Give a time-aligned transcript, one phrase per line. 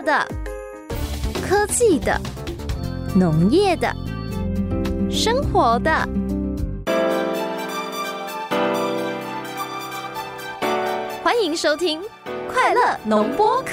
[0.00, 0.26] 的、
[1.46, 2.20] 科技的、
[3.14, 3.92] 农业的、
[5.10, 5.90] 生活的。
[11.22, 12.00] 欢迎收听
[12.52, 13.72] 《快乐农播课》。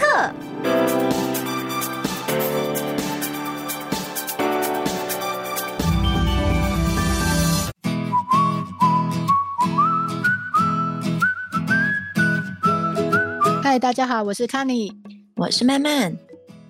[13.63, 14.91] 嗨，大家好，我是 Kenny，
[15.45, 16.11] 我是曼曼，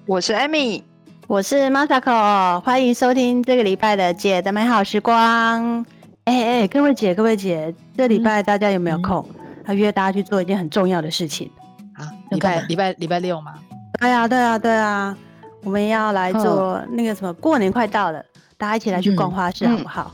[0.05, 0.83] 我是 Amy，
[1.27, 5.85] 我是 Masako，欢迎收听这个礼拜的姐的美好时光。
[6.25, 9.25] 哎哎，各位姐，各位姐，这礼拜大家有没有空？
[9.65, 11.49] 要约大家去做一件很重要的事情
[11.93, 12.11] 啊！
[12.31, 13.53] 礼拜礼拜礼拜六吗？
[13.97, 15.17] 对啊，对啊，对啊，
[15.63, 18.21] 我们要来做那个什么，过年快到了，
[18.57, 20.11] 大家一起来去逛花市好不好？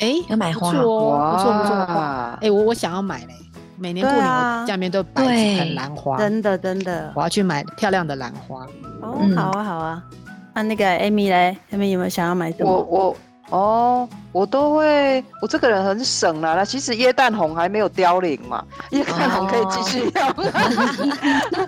[0.00, 1.74] 哎，要买花哦，不错不错。
[2.42, 3.34] 哎，我我想要买嘞。
[3.76, 8.66] 每年过年我家里面都摆几盆兰花，真的真的，我要去买漂亮的兰花。
[9.02, 10.02] 哦，好啊好啊。
[10.54, 12.70] 那那个 Amy 嘞，Amy 有没有想要买什么？
[12.70, 13.16] 我我
[13.50, 16.54] 哦，我都会，我这个人很省啦。
[16.54, 19.98] 那其实椰蛋红还没有凋零嘛，椰蛋红可以继续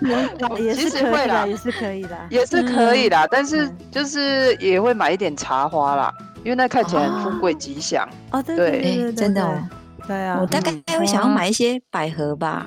[0.00, 0.56] 用。
[0.64, 3.26] 也是可以啦，也是可以啦，也是可以啦。
[3.30, 6.12] 但是就是也会买一点茶花啦，
[6.44, 8.08] 因为那看起来很富贵吉祥。
[8.30, 9.62] 哦，对对对，真的。
[10.06, 12.66] 对啊，我大概会想要买一些百合吧，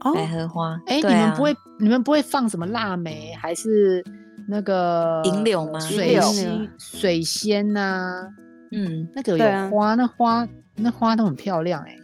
[0.00, 0.80] 哦百合花。
[0.86, 4.02] 哎，你们不会，你们不会放什么腊梅，还是
[4.48, 5.78] 那个银柳吗？
[5.80, 8.26] 水仙、水仙呐，
[8.72, 11.94] 嗯，那个有花，那花那花都很漂亮哎，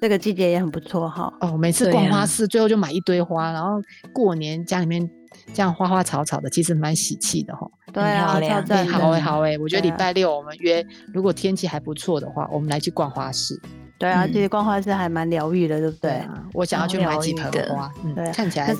[0.00, 1.32] 这个季节也很不错哈。
[1.40, 3.82] 哦，每次逛花市，最后就买一堆花，然后
[4.14, 5.08] 过年家里面
[5.52, 7.68] 这样花花草草的，其实蛮喜气的哈。
[7.92, 13.60] 对啊，好哎好哎，我觉得礼拜六我们约，如果天气还不错的话，我们来去逛花市。
[14.02, 16.20] 对啊，其实逛花市还蛮疗愈的，对不对？
[16.52, 18.74] 我想要去买几盆花，对，看起来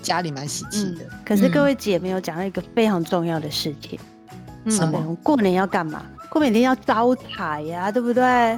[0.00, 1.00] 家里蛮喜气的。
[1.26, 3.98] 可是各位姐没有讲到一个非常重要的事情，
[4.70, 5.16] 什么？
[5.20, 6.00] 过年要干嘛？
[6.30, 8.56] 过年要招财呀，对不对？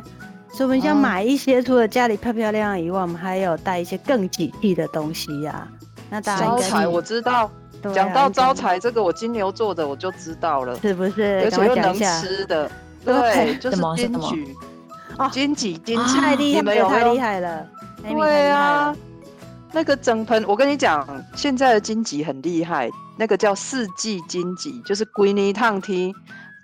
[0.52, 5.66] 所以我们要买一些，除了家里漂漂亮亮以外，我们还有带一些更喜气的东西呀。
[6.10, 7.50] 那大家招财我知道，
[7.94, 11.40] 讲到招财这个，我金牛座的我就知道了，是不是？
[11.44, 12.70] 而且又能吃的，
[13.06, 14.54] 对，就是金桔。
[15.32, 17.66] 金棘，金桔，太厉害了，太厉害了！
[18.02, 18.96] 对啊，
[19.72, 26.14] 那个整盆，我跟你讲，现在的金棘很厉害，那个叫四季金棘，就是龟泥烫梯，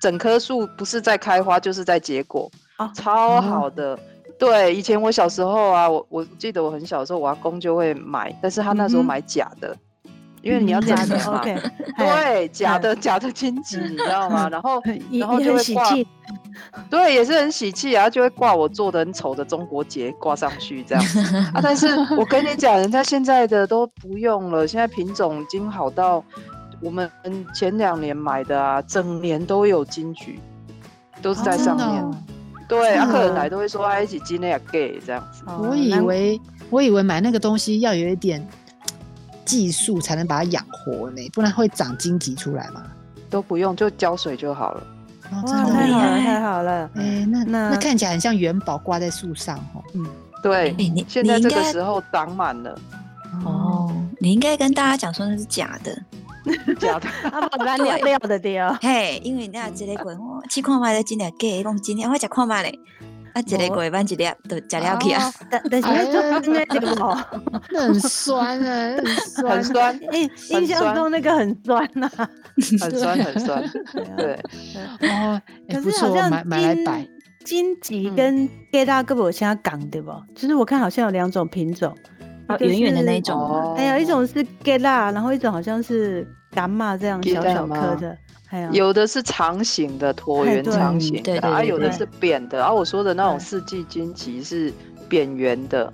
[0.00, 2.50] 整棵树不是在开花就是在结果，
[2.94, 3.98] 超好的。
[4.38, 9.74] 对，以前我小时候啊，我我记得我很小的时候，我阿公就会买，但是他那时候买假的，
[10.42, 11.42] 因为你要假的嘛，
[11.98, 14.48] 对，假的假的金桔， 你知道吗？
[14.50, 15.90] 然后然后就会挂。
[16.88, 21.04] 对，也是很喜气啊，就会挂我做的很丑的中国结挂上去这样
[21.52, 21.60] 啊。
[21.62, 21.86] 但是
[22.16, 26.24] 我跟你讲，人家现在的都不用了，现在品种已经好到
[26.80, 27.10] 我们
[27.54, 30.38] 前两年买的啊，整年都有金桔，
[31.20, 32.04] 都是在上面。
[32.68, 35.44] 对，啊，客人来都会说啊，一起金那也给这样子。
[35.46, 38.44] 我以为我以为买那个东西要有一点
[39.46, 42.82] 技术才能把它养活呢，不然会长荆棘出来吗？
[43.30, 44.86] 都不用，就浇水就好了。
[45.32, 46.90] 哇，太好了，太好了！
[46.94, 49.82] 哎，那那那看起来很像元宝挂在树上哦。
[49.94, 50.06] 嗯，
[50.42, 52.78] 对，你现在这个时候长满了。
[53.44, 55.92] 哦，你应该跟大家讲说那是假的，
[56.78, 58.72] 假的， 啊，不然料料的掉。
[58.80, 62.78] 嘿，因为那这个鬼， 我去看卖的真的假，讲真的，我食看卖嘞。
[63.36, 65.30] 啊，一个月，搬一粒都食了去啊。
[65.50, 67.14] 但但是那真的这 个哦，
[67.74, 68.96] 很酸啊，
[69.46, 70.00] 很酸。
[70.12, 72.10] 印印象中那个很酸呐，
[72.80, 73.62] 很酸很酸。
[74.16, 74.40] 对，
[75.10, 77.06] 哦，可是好像买买来摆。
[77.44, 80.10] 金桔跟给大哥我现在讲对不？
[80.34, 81.94] 就是我看好像有两种品种，
[82.48, 88.16] 啊，圆圆的那种，还有一种是给大，然后一种好像是伽马这样小小颗的。
[88.72, 92.64] 有的是长形的椭圆长形的，啊，有的是扁的。
[92.64, 94.72] 啊我说的那种四季金桔是
[95.08, 95.92] 扁圆的，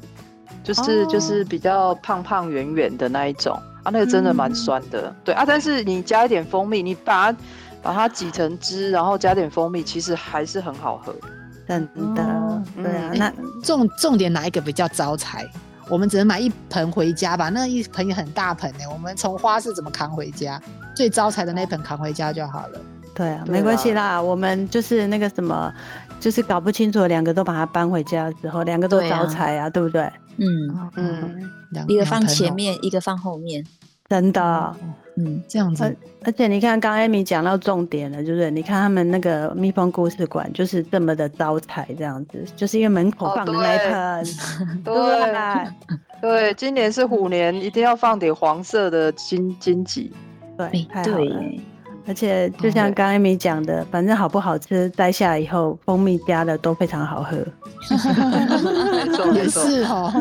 [0.62, 5.12] 就是就是比较胖胖圆圆的那一种啊，那个真的蛮酸的。
[5.24, 7.38] 对啊，但是你加一点蜂蜜，你把它
[7.82, 11.12] 把它挤成汁，然后加点蜂蜜，其实还是很好喝。
[11.66, 13.12] 真的，对啊。
[13.16, 13.32] 那
[13.64, 15.44] 重重点哪一个比较招财？
[15.92, 18.84] 我们只能买一盆回家吧，那一盆也很大盆呢。
[18.90, 20.58] 我们从花市怎么扛回家？
[20.96, 22.80] 最招财的那盆扛回家就好了。
[23.14, 24.20] 对啊，没关系啦。
[24.20, 25.70] 我们就是那个什么，
[26.18, 30.10] 就是搞不清楚，两个都把它搬回家之后，两个都招财啊，对不对？
[30.38, 31.50] 嗯嗯，
[31.86, 33.62] 一个放前面，一个放后面，
[34.12, 34.76] 真的。
[35.16, 35.96] 嗯，这样子。
[36.22, 44.24] 而且你看，刚艾米讲到重点了，就是你看他们那个蜜蜂故事馆，就是这么的招财，这样子，就是因为门口放的那盆，
[44.84, 44.92] 对
[46.20, 50.10] 对，今年是虎年，一定要放点黄色的金金桔。
[50.58, 51.42] 对哎，太好了。
[52.06, 57.36] 而且就像对刚刚 Amy 讲的，反正好不好吃，摘下来以后蜂蜜加的都非常好喝。
[59.48, 60.12] 是哦，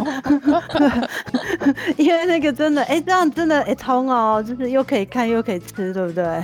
[1.98, 6.44] 因为那个真的，哎、这样真的哎通哦，就是又可以看又可以吃，对不对？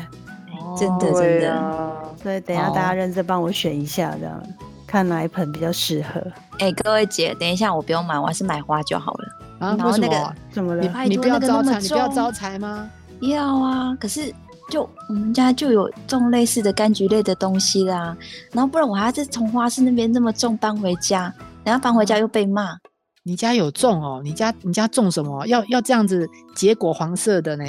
[0.77, 1.53] 真的真的。
[1.53, 1.91] 啊，
[2.21, 4.41] 所以等一下哦大家认真帮我选一下，这样
[4.85, 6.21] 看哪一盆比较适合。
[6.59, 9.25] 哎，各位姐，等一下我不用买，我还是买花就好了。
[9.59, 10.33] 啊，然后那个为什么？
[10.51, 11.09] 怎么了你？
[11.09, 12.87] 你不要招财，你不要招财吗？
[13.21, 14.31] 要啊，可是
[14.69, 18.15] 就我们家就有种类似的柑橘类的东西啦，
[18.51, 21.33] 然后不然我还要再从花市那边那么重搬回家，
[21.63, 22.75] 等下搬回家又被骂。
[23.23, 24.21] 你家有种哦？
[24.23, 25.45] 你家你家种什么？
[25.47, 27.65] 要要这样子结果黄色的呢？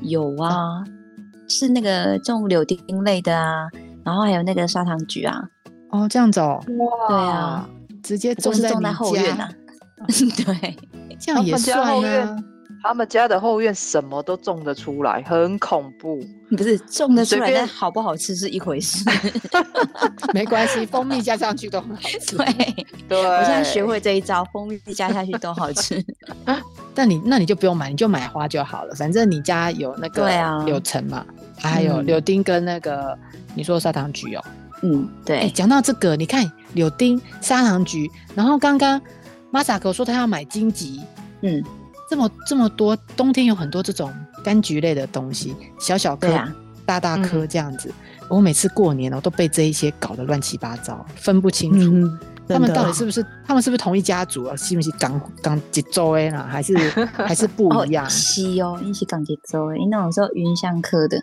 [0.00, 0.82] 有啊，
[1.48, 3.68] 是那个种柳丁类的啊，
[4.02, 5.42] 然后还有那个砂糖橘啊，
[5.90, 7.68] 哦，这样子哦，哇对啊，
[8.02, 9.48] 直接种在种在后院啊，。
[10.08, 10.76] 对，
[11.18, 12.36] 这样也算啊。
[12.84, 16.22] 他们家的后院什么都种得出来，很恐怖。
[16.50, 19.02] 不是种得出来，但好不好吃是一回事。
[20.34, 22.36] 没关系，蜂蜜加上去都很好吃。
[22.36, 22.46] 对，
[23.08, 26.04] 对，我现在学会这一招，蜂蜜加下去都好吃。
[26.94, 28.94] 但你那你就不用买，你就买花就好了。
[28.94, 30.28] 反正你家有那个
[30.66, 31.24] 柳橙嘛，
[31.58, 33.18] 还有嗯柳丁跟那个
[33.54, 34.44] 你说的砂糖橘哦。
[34.82, 36.44] 嗯，哎，对，讲到这个，你看
[36.74, 39.00] 柳丁、砂糖橘，然后刚刚
[39.50, 41.00] Masako 说他要买荆棘，
[41.40, 41.64] 嗯，
[42.08, 44.12] 这么这么多，冬天有很多这种
[44.44, 46.54] 柑橘类的东西，小小颗、啊
[46.86, 47.90] 大大颗这样子。
[48.28, 51.90] 我每次过年我，都被这一些搞得乱七八糟，分不清楚。
[51.90, 54.54] 嗯，他们到底是不是他们是不是同一家族啊？
[54.54, 56.46] 是不是港港几州的啦？
[56.46, 56.76] 还是
[57.16, 58.04] 还是不一样？
[58.10, 61.18] 是哦，一起港节奏诶，那种时候云香科的，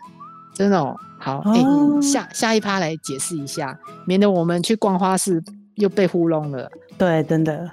[0.52, 0.96] 真的哦。
[1.16, 5.40] 好，哎、哦下下一趴来解释一下，免得我们去逛花市
[5.76, 6.68] 又被糊弄了。
[6.98, 7.70] 对，真的。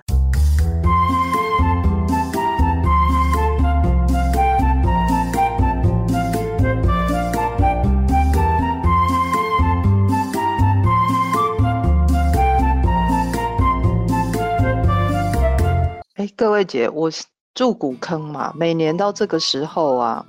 [16.39, 20.25] 各位姐，我是住古坑嘛，每年到这个时候啊，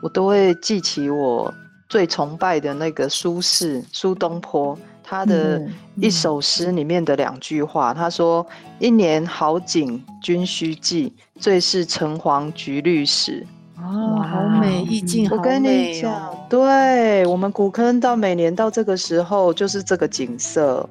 [0.00, 1.52] 我都会记起我
[1.86, 4.74] 最崇拜的那个苏轼苏东坡，
[5.04, 8.46] 他的嗯一首诗里面的两句话，他说
[8.80, 13.46] ：“一年好景君须记，最是橙黄橘绿时。”
[13.76, 20.88] 哦，哇好美，意境好我跟美你讲哦，对我们古坑到每年到这个时候就是这个景色，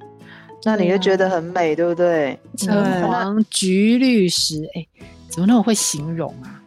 [0.63, 2.39] 那你就觉得很美，对不对？
[2.57, 4.85] 橙黄橘绿石，哎、
[5.29, 6.59] 怎么那么会形容啊？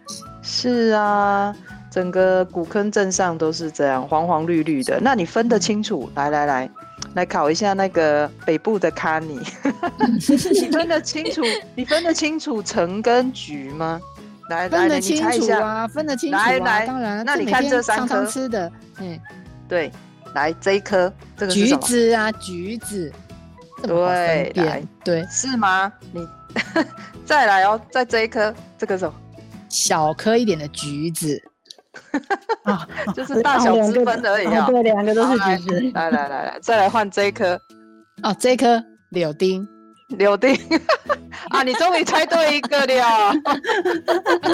[0.42, 1.54] 是啊，
[1.90, 4.98] 整个古坑镇上都是这样，黄黄绿绿的。
[5.00, 6.10] 那你分得清楚？
[6.14, 6.70] 来来来，
[7.14, 9.38] 来考一下那个北部的卡尼，
[10.52, 11.42] 你分得清楚？
[11.74, 14.00] 你分得清楚橙跟橘吗？
[14.48, 15.58] 来来来，你分得清猜一下。
[15.58, 19.18] 楚啊，分得清楚啊，来来当然，那你看这三颗吃的，嗯，
[19.68, 19.90] 对，
[20.34, 21.76] 来这一颗，这个橘？
[21.76, 23.12] 子啊，橘子，
[23.82, 25.92] 这么好分对来辨，对，是吗？
[26.12, 26.26] 你
[27.26, 29.14] 再来哦，在这一颗，这个什么？
[29.68, 31.40] 小颗一点的橘子，
[32.64, 34.64] 啊，就是大小之分而已啊。
[34.64, 35.90] 啊对，两个都是橘子。
[35.94, 37.58] 来来来来，再来换这一颗
[38.22, 39.66] 哦，这颗柳丁，
[40.10, 40.54] 柳丁
[41.48, 41.62] 啊！
[41.62, 43.32] 你终于猜对一个了。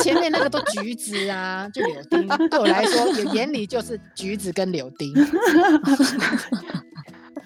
[0.01, 5.13] 前面那个都橘子啊，就柳丁，对我来说，眼眼里就是橘子跟柳丁。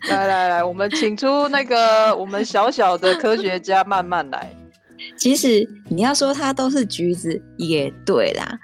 [0.09, 4.53] 来来来，我们请出那个我们小小的科学家慢慢来。
[5.17, 8.59] 其实你要说它都是橘子也对啦，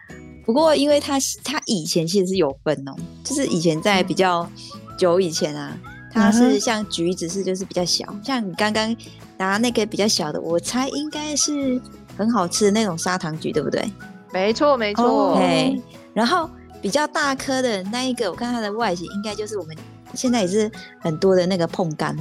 [0.44, 4.48] 不过因为它是它以前其实是有分哦，就是以前在比较
[4.96, 5.76] 久以前啊，
[6.12, 8.94] 它嗯是像橘子是就是比较小，像你刚刚
[9.36, 11.80] 拿那个比较小的，我猜应该是
[12.16, 13.84] 很好吃的那种砂糖橘，对不对？
[14.32, 15.80] 没错没错哦，嘿，
[16.14, 16.48] 然后
[16.80, 19.76] 比较大颗的那一个，我看它的外形应该就是我们
[20.14, 22.16] 现在也是很多的那个碰柑，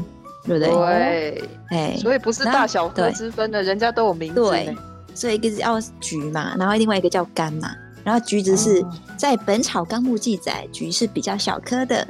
[0.45, 0.69] 对不对？
[0.69, 4.75] 对，哎，所以不是大小颗对之分的，人家都有名字对。
[5.13, 7.71] 所以一个是叫橘嘛，然后另外一个叫柑嘛。
[8.03, 12.07] 然后橘子是哦在《本草纲目》记载，橘是比较小颗的，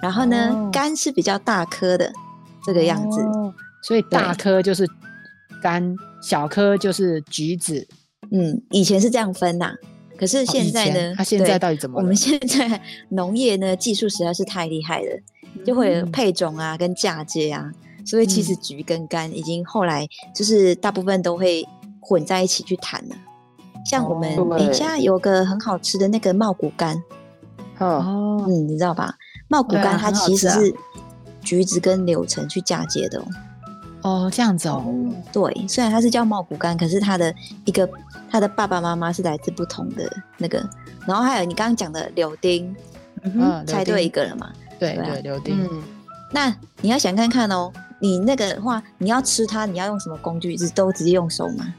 [0.00, 2.12] 然后呢，哦柑是比较大颗的，
[2.64, 3.20] 这个样子。
[3.20, 3.52] 哦
[3.82, 4.88] 所以大颗就是
[5.62, 7.86] 柑，小颗就是橘子。
[8.30, 9.74] 嗯，以前是这样分呐、
[10.16, 10.94] 可是现在呢？
[10.94, 11.98] 前它现在对到底怎么？
[11.98, 12.80] 我们现在
[13.10, 15.20] 农业呢，技术实在是太厉害了，
[15.64, 17.70] 就会配种啊，跟嫁接啊，
[18.04, 21.66] 所以其实橘跟柑已经后来就是大部分都会
[22.00, 23.16] 混在一起去谈了。
[23.84, 26.94] 像我们底下有个很好吃的那个茂谷柑，
[27.78, 29.14] 嗯，哦，嗯，你知道吧？
[29.48, 30.74] 茂谷柑它其实是
[31.42, 33.24] 橘子跟柳橙去嫁接的哦。
[34.04, 34.84] 哦，这样子哦，
[35.32, 37.34] 对，虽然它是叫茂谷柑，可是它的
[37.64, 37.88] 一个
[38.30, 40.62] 它的爸爸妈妈是来自不同的那个。
[41.06, 42.76] 然后还有你刚刚讲的柳丁，
[43.22, 44.52] 嗯，猜对一个了嘛？
[44.78, 45.82] 对对啊对，柳丁，嗯，
[46.30, 50.54] 那你要想看看哦，你那个话你要吃它，你要用什么工具？
[50.58, 51.74] 是都直接用手吗？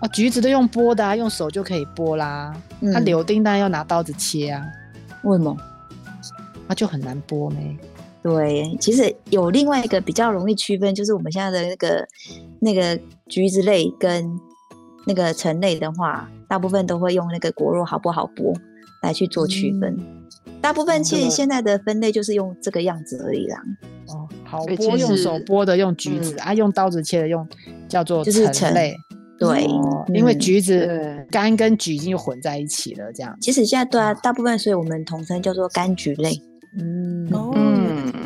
[0.00, 2.54] 哦，橘子都用剥的啊，用手就可以剥啦。
[2.80, 4.62] 嗯它柳丁当然要拿刀子切啊，
[5.22, 5.56] 为什么？
[6.66, 7.74] 那就很难剥没。
[8.22, 12.06] 对，其实有另外一个比较容易区分，就是我们现在的那个
[12.60, 12.98] 那个
[13.28, 14.30] 橘子类跟
[15.06, 18.54] 那个橙类的话，大部分都会用那个果肉好不好剥
[19.02, 19.96] 来去做区分。
[20.60, 23.58] 大部分其实这个现在的分类就是用这个样子而已啦。
[24.08, 27.48] 哦，好欸剥用手剥的用橘子、嗯啊，用刀子切的用
[27.88, 28.94] 叫做就是橙橙类。
[29.38, 33.34] 对，哦，因为嗯橘子对干跟橘已经混在一起了，这样。
[33.40, 36.38] 其实现在对啊，大部分所以我们统称叫做柑橘类。
[36.78, 37.59] 嗯，哦，嗯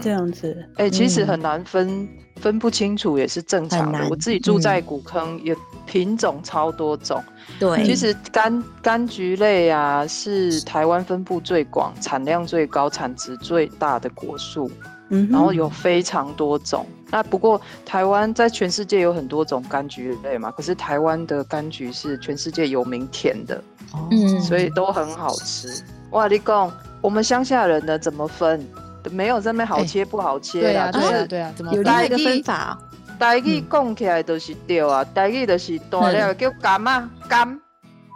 [0.04, 2.06] 这样子，哎、其实嗯很难分、
[2.37, 4.06] 分不清楚也是正常的。
[4.11, 5.56] 我自己住在嗯古坑，也
[5.87, 7.25] 品种超多种。
[7.58, 14.70] 对，其实柑柑橘类啊，是台湾分布最广、产量最高、产值最大的果树，
[15.08, 16.84] 嗯，然后有非常多种。
[17.11, 23.56] 那不过台湾在全世界有很多种柑橘类嘛，可是台湾的柑橘是全世界有名甜的，
[23.92, 25.82] 哦嗯所以都很好吃。
[26.11, 26.70] 哇，你讲
[27.00, 28.66] 我们乡下人呢怎么分？
[29.11, 32.78] 没有这么好哎切不好切啦，对啊，就是对啊，对啊，怎么分有另外一个台语分法。
[33.18, 37.58] 台语讲起来都是对啊，台语就是大了叫柑啊柑，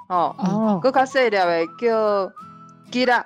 [0.09, 2.33] 哦，哦，搁较细了的叫
[2.91, 3.25] 吉啦，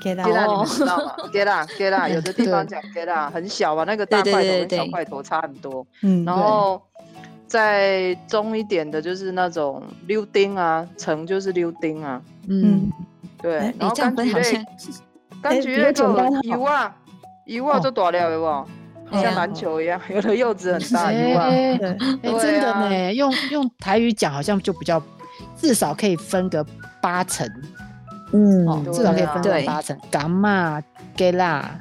[0.00, 0.58] 给他吉啦你哦。
[0.58, 1.14] 们知道吗？
[1.32, 4.78] 吉啦吉啦，有的地方讲吉啦，很小啊，那个大对对块头跟对。
[4.78, 5.84] 对小块头差很多。
[6.02, 6.80] 嗯，然后
[7.48, 12.88] 再中一点的就是那种溜丁啊，橙就是溜丁啊，嗯，
[13.42, 14.66] 对哎，然后这样柑橘类
[15.50, 16.96] 柑橘比类就较简单哦油啊，
[17.46, 19.18] 油啊哦就大了的不？
[19.20, 21.44] 像篮球一样， 有的柚子很大，油啊。
[21.46, 21.78] 哎
[22.40, 25.00] 真的啊呢，用用台语讲好像就比较，
[25.56, 26.64] 至少可以分个
[27.02, 27.46] 八成
[28.32, 30.82] 嗯，至少可以分个八成，干嘛、
[31.14, 31.78] 给啦、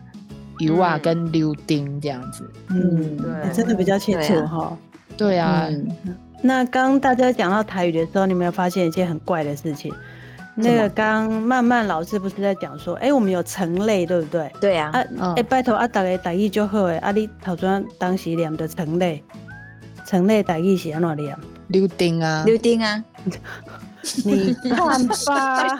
[0.59, 2.47] 油啊嗯跟溜丁这样子。
[2.69, 4.77] 嗯，对哎真的比较清楚对啊哈。
[5.17, 9.91] 对啊，嗯那刚大家讲到台语的时候，你有没有发现一件很怪的事情？
[10.55, 14.51] 那个刚曼曼老师不是在讲说，哎、我们有成类，对不对？
[14.61, 14.89] 对啊。
[14.93, 19.23] 啊，哎、嗯拜托啊，大家台语就好诶，啊，你头先当时念的成类，
[20.05, 21.35] 成类台语是安怎念？
[21.69, 23.03] 柳丁啊，柳丁啊，
[24.25, 25.79] 你看吧，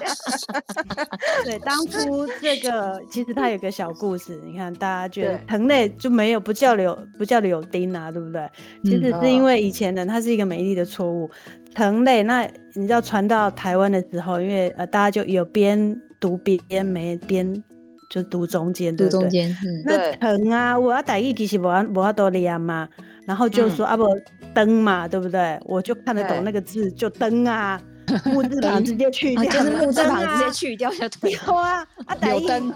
[1.44, 5.46] 对，当初这个其实它有个小故事，你看大家觉得对。
[5.46, 8.50] 藤类就没有不叫柳不叫柳丁啊，对不对？
[8.86, 11.30] 其实嗯是因为以前人它是一个美丽的错误，
[11.76, 17.64] 藤类那你知道传到台湾的时候，因为呃大家就有边读边没边
[18.10, 19.18] 就读中间，对不对？
[19.18, 22.88] 读中间，嗯，那藤啊，我要台语其实无法无法多念嘛，
[23.26, 24.08] 然后就说、啊不
[24.54, 25.60] 灯嘛，对不对？
[25.66, 27.82] 我就看得懂那个字，就灯 啊，
[28.26, 31.40] 木字旁直接去掉，啊就是木字旁直接去掉就对了。
[31.48, 32.74] 有啊，啊台语柳灯，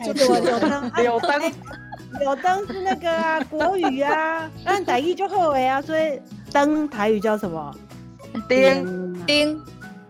[0.00, 1.52] 哎对有灯，有灯
[2.24, 6.20] 有灯是那个啊国语啊，那台语就后尾啊，所以
[6.52, 7.72] 灯台语叫什么？
[8.52, 9.60] 丁啊丁，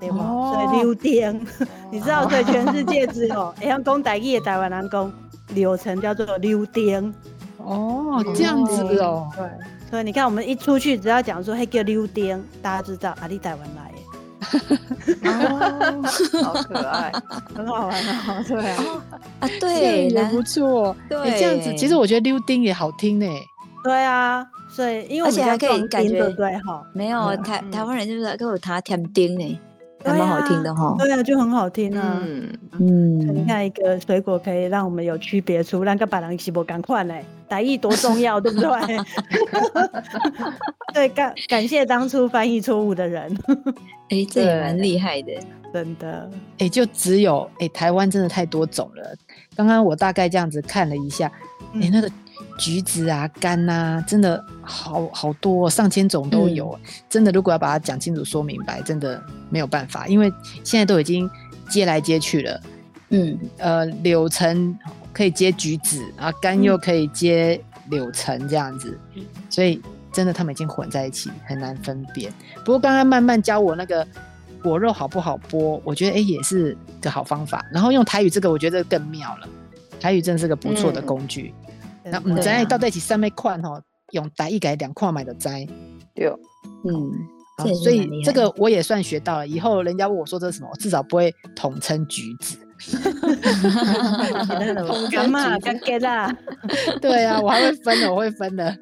[0.01, 0.17] 对吧？
[0.19, 1.47] 哦所以溜丁，
[1.91, 5.13] 你知道，所以全世界只有会晓讲台语的台湾人讲
[5.55, 7.13] 柳橙叫做溜丁。
[7.59, 9.45] 哦，这样子哦，对，
[9.89, 13.93] 所以你看，我们一出去，只要讲说“嘿，叫溜丁”，大家知道啊，你台湾来
[15.23, 16.03] 的， 哦
[16.43, 17.13] 好可爱。
[17.55, 18.45] 很好玩哦。
[18.49, 18.85] 对啊，
[19.41, 20.97] 啊，对，也不错。
[21.09, 23.27] 对，哎，这样子，其实我觉得溜丁也好听呢。
[23.85, 24.45] 对啊，
[24.75, 26.83] 所以因为我们而且还可以感觉对哈？
[26.95, 29.61] 没有嗯台嗯台湾人就是给我他甜丁呢，
[30.05, 30.97] 还对蛮好听啊的哈。
[30.99, 32.19] 对啊，就很好听啊。
[32.23, 32.49] 嗯，
[32.81, 38.71] 嗯你看一个水果可以让我们有区别出，让个白人西伯赶快嘞，台语多重要，对不对？
[40.95, 43.31] 对，感感谢当初翻译错误的人，
[44.09, 45.33] 哎，这也对蛮厉害的。
[45.73, 46.29] 真的。
[46.59, 49.15] 哎，就只有哎，台湾真的太多种了。
[49.57, 51.33] 刚刚我大概这样子看了一下，
[51.75, 52.11] 哎，嗯那个
[52.59, 56.79] 橘子啊、柑啊，真的好好多、哦，上千种都有。
[57.09, 60.33] 真的，如果要把它讲清楚、说明白，真的没有办法，因为
[60.65, 61.29] 现在都已经
[61.69, 62.61] 接来接去了。
[63.11, 64.77] 嗯，呃，柳橙
[65.13, 67.61] 可以接橘子，啊，柑又可以接
[67.91, 68.99] 柳橙这样子，
[69.51, 69.81] 所以
[70.13, 72.33] 真的他们已经混在一起，很难分辨。
[72.65, 74.07] 不过刚刚慢慢教我那个
[74.63, 77.65] 果肉好不好剥，我觉得哎、诶也是个好方法。
[77.71, 79.49] 然后用台语这个，我觉得更妙了。
[80.01, 81.55] 台语真是个不错的嗯工具。
[82.05, 83.81] 那唔知对啊到底是上面看吼，
[84.13, 85.67] 用台语改两看买的摘。
[86.15, 86.27] 对，
[86.85, 87.11] 嗯，
[87.59, 89.47] 好这也是所以这个我也算学到了。
[89.47, 92.59] 以后人家问我说这是什么，我至少不会统称橘子。
[95.11, 96.37] 干嘛干干啦？
[97.01, 98.77] 对啊，我还会分的，我会分的。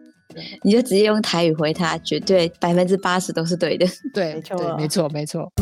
[0.62, 3.86] 你就直接用台语回他，绝对百分之八十都是对的。
[4.14, 5.52] 对，没错对，没错，没错。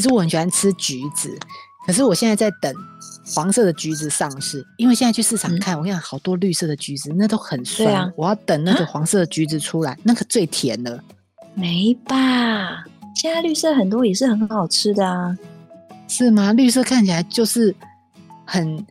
[0.00, 1.38] 其实我很喜欢吃橘子，
[1.86, 2.74] 可是我现在在等
[3.34, 7.94] 黄色的橘子上市，因为现在去市场嗯看，我看好多绿色的橘子，那都很酸。
[7.94, 10.98] 啊我要等那个黄色的橘子出来，那个最甜了。
[11.52, 12.82] 没吧？
[13.14, 15.36] 现在绿色很多也是很好吃的啊。
[16.08, 16.54] 是吗？
[16.54, 17.74] 绿色看起来就是
[18.46, 18.82] 很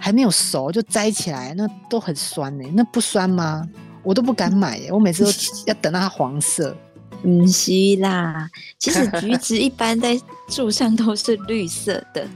[0.00, 3.64] 还没有熟就摘起来，那都很酸呢、那不酸吗？
[4.02, 5.30] 我都不敢买耶、我每次都
[5.66, 6.76] 要等到它黄色。
[7.22, 8.48] 嗯，是啦。
[8.78, 12.26] 其实橘子一般在树上都是绿色的，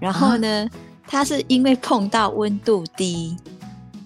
[0.00, 0.68] 然后呢，
[1.06, 3.36] 它是因为碰到温度低，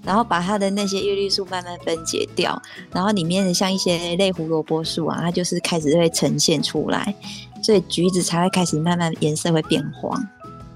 [0.02, 2.60] 然后把它的那些叶绿素慢慢分解掉，
[2.92, 7.14] 然后里面的像一些类胡萝卜素啊，它就是开始会呈现出来，
[7.62, 10.20] 所以橘子才会开始慢慢颜色会变黄，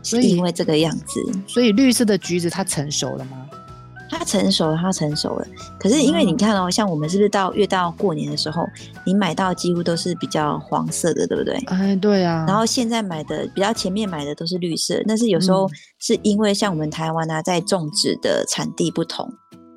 [0.02, 1.20] 所以是因为这个样子。
[1.46, 3.48] 所以绿色的橘子它成熟了吗？
[4.10, 5.46] 它成熟了，它成熟了。
[5.78, 8.64] 可是因为你看哦，像我们是不是到越到过年的时候，
[9.04, 11.54] 你买到几乎都是比较黄色的，对不对？
[11.66, 12.44] 哎，对啊。
[12.46, 19.28] 然后现在买的比较前面买的都是绿色，但是有时候嗯是因为像我们台湾啊，在种植的产地不同，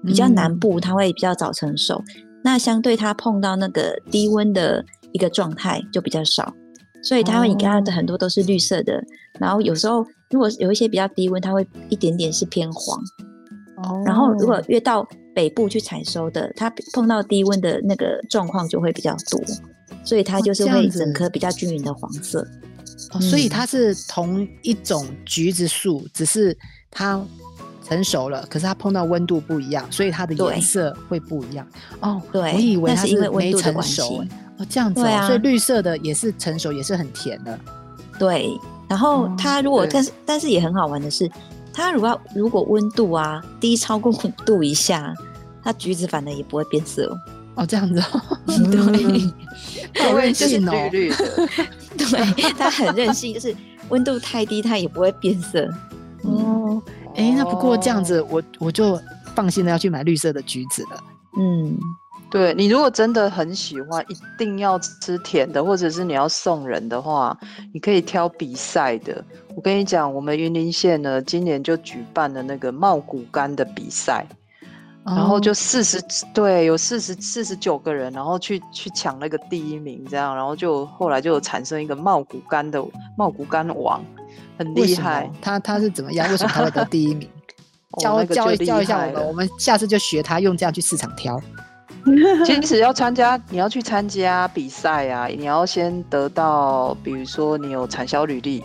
[0.05, 2.03] 比较南嗯部它会比较早成熟，
[2.43, 6.53] 那相对它碰到那个低温的一个状态就比较少，
[7.01, 9.01] 所以它会你看它的很多都是绿色的，
[9.39, 13.00] 然后有时候如果有一些比较低温，它会一点点是偏黄，
[13.77, 19.41] 哦然后如果越到北部去采收的，它碰到低温的那个状况就会比较多，
[20.03, 22.46] 所以它哦就是会整颗比较均匀的黄色。
[23.12, 26.57] 哦，所以嗯它是同一种橘子树，只是
[26.89, 27.24] 它
[27.88, 31.65] 成熟了，可是它碰到温度不一样，所以它的颜色会不一样。
[32.01, 34.27] 哦，对我以为它是因为温没成度关系熟欸。
[34.57, 37.57] 哦，这样子、哦，对啊所以绿色的也是成熟，也是很甜的。
[38.17, 38.50] 对，
[38.89, 41.29] 然后哦它如果、对但是但是也很好玩的是，
[41.77, 45.13] 它如果如果温度啊低超过五度以下，
[45.63, 47.17] 它橘子反而也不会变色哦。
[47.58, 50.71] 哦，这样子、哦， 对 好任就是性哦。
[50.71, 51.17] 绿绿的。
[51.95, 53.56] 对，它很任性，就是
[53.89, 55.69] 温度太低它也不会变色。
[56.23, 56.82] 哦，
[57.15, 58.99] 哎，那不过这样子，我我就
[59.36, 61.04] 放心的要去买绿色的橘子了。
[61.39, 61.78] 嗯，
[62.32, 67.38] 对你如果真的很喜欢，一定要吃甜的，或者是你要送人的话，
[67.71, 69.23] 你可以挑比赛的。
[69.58, 74.24] 我跟你讲，我们云林县呢，今年就举办了那个茂谷柑的比赛，
[75.04, 76.00] 然后就哦四十、
[76.32, 82.80] 对，有四十四十九个人，然后去去抢那个第一名，这样，然后就后来就有产生一个茂谷柑的
[83.17, 84.00] 茂谷柑王，
[84.60, 85.28] 很厉害。
[85.41, 86.30] 他他是怎么样？
[86.30, 87.28] 为什么他会得第一名？
[87.98, 91.41] 哦教教教一下我们，我们下次就学他用这样去市场挑。
[92.46, 98.63] 其实要参加，你要去参加比赛啊，你要先得到，比如说你有产销履历，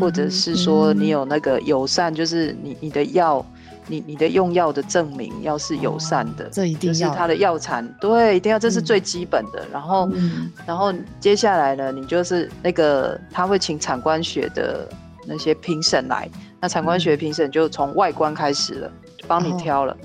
[0.00, 3.44] 或者嗯是说你嗯有那个友善，就是你你的药，
[3.86, 8.84] 你你的用药的证明要是友善的，哦这一定要就是它的药产，对，一定要，这是嗯。
[8.84, 9.66] 最基本的。
[9.72, 10.50] 然后，嗯。
[10.66, 14.88] 然后接下来呢，你就是那个他会请产官学的
[15.26, 16.28] 那些评审来，
[16.60, 19.56] 那产官学评审就从外观开始了，就帮你哦。
[19.58, 19.96] 挑了，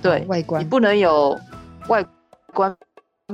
[0.00, 0.62] 对，外观。
[0.62, 1.38] 你不能有
[1.88, 2.04] 外
[2.54, 2.74] 观，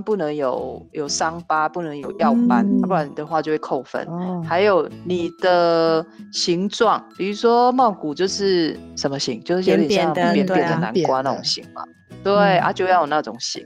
[0.01, 4.03] 不能有有伤疤，不能有药斑，不然的话就会扣分。
[4.07, 11.85] 哦，还有你的形状，比如说帽骨就是什么形，就是有点像扁扁的扁扁的对啊南瓜那种形嘛。
[12.25, 13.63] 对、嗯啊，就要有那种形。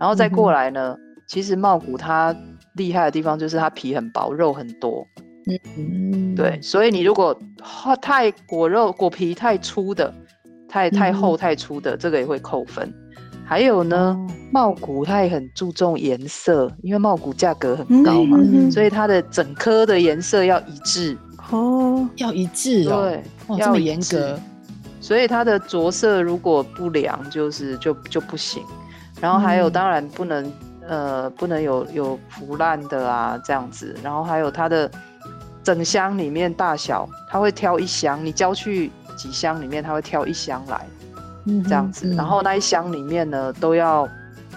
[0.00, 0.96] 然后再过来呢，
[1.28, 2.34] 其实帽骨它
[2.74, 5.06] 厉害的地方就是它皮很薄，肉很多。
[5.76, 7.36] 嗯对，，所以你如果
[8.02, 10.12] 太果肉果皮太粗的，
[10.68, 12.92] 太太嗯厚太粗的，这个也会扣分。
[13.48, 14.26] 还有呢，哦。
[14.50, 21.16] 茂谷它也很注重颜色，因为茂谷价格很高嘛，嗯所以它的整颗的颜色要一致。
[21.50, 24.38] 哦，要一致哦，对，哦，要严格，
[25.00, 28.62] 所以它的着色如果不良，就是就就不行。
[29.20, 29.72] 然后还有，嗯。
[29.72, 30.52] 当然不能、
[30.86, 33.94] 呃不能有有腐烂的啊这样子。
[34.02, 34.90] 然后还有它的
[35.62, 40.86] 整箱里面大小，它会挑一箱，你交去几箱里面，它会挑一箱来。
[40.97, 40.97] 嗯
[41.64, 42.08] 这样子。
[42.08, 44.08] 嗯然后那一箱里面呢都要。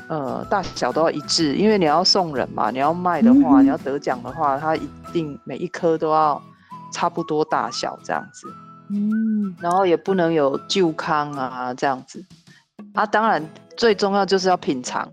[0.07, 4.81] 呃，大小都要一致，因为你要送人嘛，你要卖的话，嗯你要得奖的话，它一
[5.13, 6.41] 定每一颗都要
[6.91, 8.45] 差不多大小这样子。
[8.89, 12.21] 嗯，然后也不能有旧糠啊这样子
[12.93, 13.05] 啊。
[13.05, 13.41] 当然，
[13.77, 15.09] 最重要就是要品尝，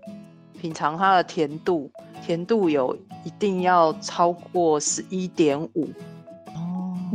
[0.59, 1.89] 品尝它的甜度，
[2.21, 6.18] 甜度有一定要超过十一点五，哦，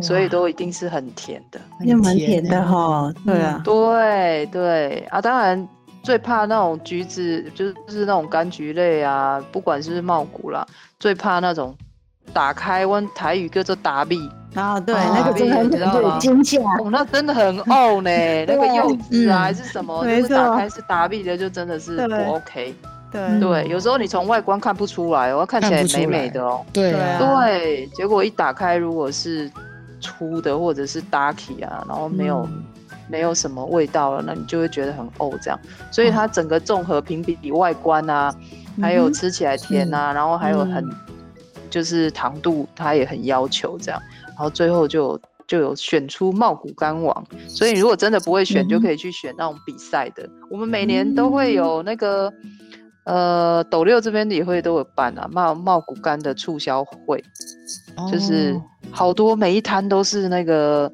[0.03, 1.61] 所以都一定是很甜的。
[1.79, 3.13] 很也蛮甜的欸，哈。
[3.25, 5.69] 对啊，对对啊，当然
[6.03, 10.67] 最怕那种橘子，就是就是那种柑橘类啊，不管是不是茂谷啦，
[10.99, 11.75] 最怕那种
[12.33, 18.11] 打开问台语叫做打币，啊，对，哦那个真的很你知道吗对惊吓，哦，那真的很哦呢，
[18.47, 22.75] 那个柚子啊嗯还是什么，没就是打开是打币的，就真的是不 OK。
[23.13, 26.67] 对对，有时候你从外观看不出来哦，看起来美美的哦。
[26.73, 29.49] 对啊对，结果一打开，如果是
[30.05, 32.63] 粗的或者是 darky 啊，然后没有、嗯
[33.07, 35.61] 没有什么味道了，那你就会觉得很呕这样。
[35.91, 38.35] 所以哦它整个综合评比外观啊，
[38.81, 40.91] 还有吃起来甜啊，然后还有很、
[41.69, 44.01] 就是糖度，它也很要求这样。
[44.29, 50.27] 然后最后就就有选出茂谷柑王，所以如果真的不会选，就可以去选那种比赛的。
[50.51, 52.33] 我们每年都会有那个。
[53.05, 57.23] 呃，斗六这边也会都有办啊，茂茂谷柑的促销会，
[58.11, 58.63] 就是哦。
[58.91, 60.91] 好多每一摊都是那个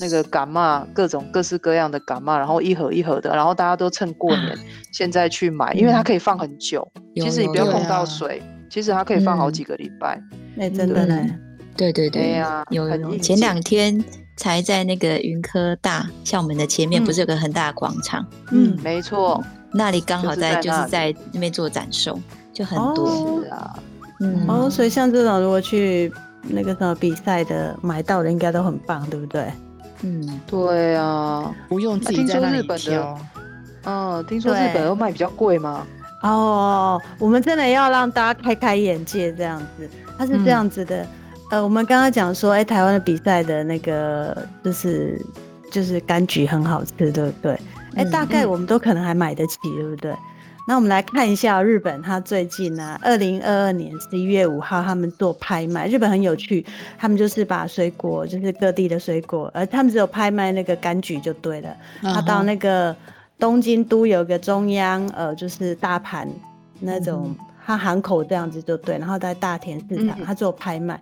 [0.00, 4.58] 那个感冒，各种各式各样的感冒，然后一盒一盒的，然后大家都趁过年
[4.92, 10.20] 现在去买，因为它可以放很久，有其实你不要碰到水，其实它可以放好嗯几个礼拜。
[10.56, 11.16] 那真的呢，
[11.76, 14.02] 对对对，对呀有前两天
[14.36, 17.04] 才在那个云科大校门的前面，嗯。
[17.04, 19.40] 不是有个很大的广场，嗯，没错，
[19.72, 22.18] 那里刚好在就是在那边做展售，
[22.52, 23.40] 就很哦多。
[23.44, 23.78] 是啊，
[24.20, 26.10] 嗯，哦，所以像这种如果去
[26.42, 29.50] 那个什么比赛的买到的，应该都很棒，对不对？
[30.02, 33.18] 嗯，对啊，不用自己在那里说日本的挑，
[33.84, 35.86] 嗯，听说日本要卖比较贵吗？
[36.22, 41.06] 哦，我们真的要让大家开开眼界，这样子，它是这嗯样子的。
[41.50, 45.24] 呃，我们刚刚讲说，哎、台湾的比赛的那个就是
[45.70, 47.52] 就是柑橘很好吃，对不对？
[47.94, 50.12] 哎、嗯大概嗯我们都可能还买得起，对不对？
[50.68, 55.86] 那我们来看一下日本，它最近呢、二零二二年十一月五号，他们做拍卖。
[55.86, 56.66] 日本很有趣，
[56.98, 61.76] 他们就是把水果，就是各地的水果，而他们只有拍卖那个柑橘就对了。
[62.02, 62.94] 他到那个
[63.38, 66.28] 东京都有个中央呃，就是大盘
[66.80, 67.32] 那种，
[67.64, 71.00] 它喊口这样子就对，然后在大田市场嗯它做拍卖，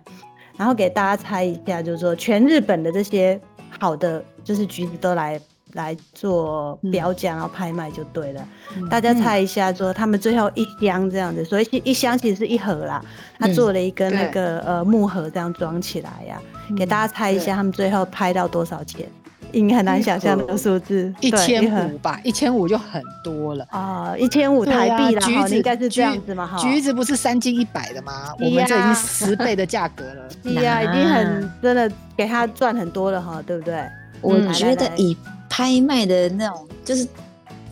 [0.57, 3.41] 然后给大家猜一下，就是说全日本的这些
[3.79, 5.41] 好的就是橘子都来。
[5.75, 8.41] 来做标价，然后拍卖就对了。
[8.89, 13.01] 大家猜一下，说他们最后一箱这样子，所以一箱其实是一盒啦。
[13.39, 16.41] 他做了一个那个呃木盒这样装起来呀、
[16.75, 19.07] 给大家猜一下，他们最后拍到多少钱？
[19.51, 23.65] 应该很难想象那个数字，一千五吧，一千五就很多了。
[23.69, 26.57] 啊，一千五台币啦，橘子哈应该是这橘样子嘛，哈。
[26.57, 28.33] 橘子不是三斤一百的吗？
[28.39, 30.27] 我们这已经十倍的价格了。
[30.43, 33.75] 对 呀，已经很 真的给他赚很多了哈，对不对？
[34.21, 35.15] 我嗯觉得以
[35.55, 37.07] 拍卖的那种，就是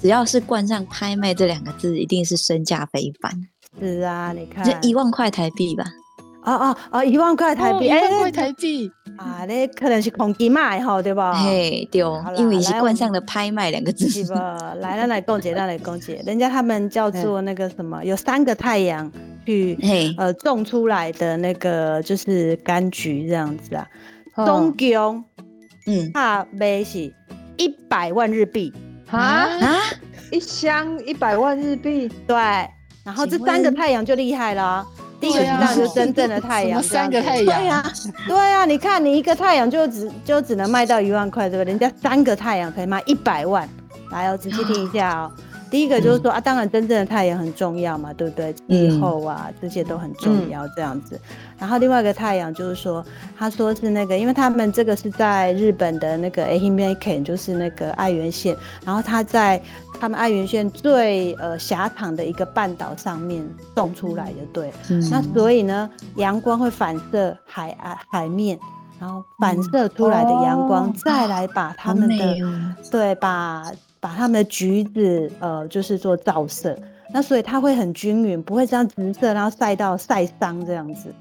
[0.02, 3.30] 只要是冠上“拍卖”这两个字，一定是身价非凡，
[3.78, 5.84] 是啊，你看，就一万块台币吧。
[6.46, 11.34] 哦哦哦，一万块台币，哦一哎、万块台币，啊，那可能是空机卖哈，对吧？
[11.34, 12.02] 嘿，对
[12.38, 14.08] 因为是冠上了“拍卖”两个字。
[14.08, 14.74] 是吧？
[14.80, 19.12] 来，来来共姐，来来共姐，人家他们叫做那个什么，有三个太阳
[19.46, 23.86] 去嘿，呃种出来的那个就是柑橘这样子啊，
[24.36, 24.46] 哦。
[24.46, 25.22] 总共
[25.86, 26.10] 嗯。
[26.13, 27.13] 它卖是
[27.58, 28.74] 一百万日币，
[29.10, 29.80] 啊，啊，
[30.32, 32.36] 一箱一百万日币，对，
[33.04, 34.86] 然后这三个太阳就厉害了啊。
[35.20, 37.46] 第一个对啊当然就是真正的太阳，什么三个太阳？
[37.46, 37.94] 对呀，
[38.28, 41.72] 对啊，你看你一个太阳就只就只能卖到一万块，对不对？
[41.72, 43.68] 人家三个太阳可以卖一百万。
[44.12, 45.32] 来哦，仔细听一下哦。
[45.74, 48.54] 第一个就是说啊，当然真正的太阳很重要嘛，对不对？
[48.70, 51.20] 气候啊，这些都很重要，这样子。
[51.58, 53.04] 然后另外一个太阳就是说，
[53.36, 58.56] 他说是那个，因为他们这个是在日本的那个 e k e n 就是那个爱媛县，
[58.86, 59.60] 然后他在
[60.00, 64.72] 他们爱媛县最呃狭长的一个半岛上面种出来的，对。
[64.92, 65.10] 嗯。
[65.10, 68.60] 那所以呢，阳光会反射海啊海面，
[69.00, 70.94] 然后反射出来的阳光，哦。
[71.04, 72.38] 再来把它好们的、
[72.92, 73.72] 对把
[74.04, 76.78] 把它们的橘子呃就是做照射，
[77.13, 81.16] 那所以它会很均匀，不会这样直射，然后晒到晒伤这样子，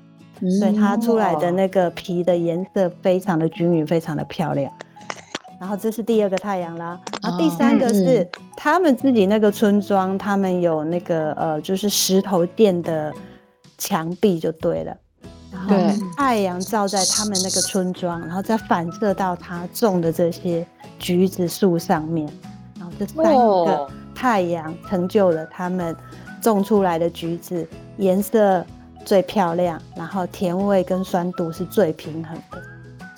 [0.59, 4.73] 所以它出来的那个皮的颜色非常的均匀，非常的漂亮。
[5.61, 13.13] 然后这是第二个太阳啦，然后第三个是、嗯他们自己那个村庄，他们有那个呃，就是石头垫的
[13.77, 14.97] 墙壁就对了。
[15.51, 20.65] 然后对太阳照在他们那个村庄，然后再反射到他种的这些
[20.97, 22.29] 橘子树上面，
[22.99, 25.97] 这三个哦太阳成就了他们
[26.41, 28.65] 种出来的橘子颜色
[29.05, 32.63] 最漂亮，然后甜味跟酸度是最平衡的，